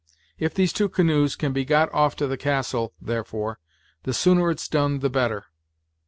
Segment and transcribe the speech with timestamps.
[0.39, 3.59] If these two canoes can be got off to the castle, therefore,
[4.01, 5.45] the sooner it's done the better."